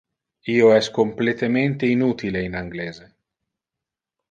[0.53, 3.07] Io es completemente inutile in anglese.